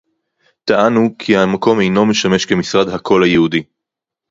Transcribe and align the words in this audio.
"טענו 0.65 1.15
כי 1.19 1.37
המקום 1.37 1.79
אינו 1.81 2.05
משמש 2.05 2.45
כמשרד 2.45 2.87
"הקול 2.87 3.23
היהודי" 3.23 3.63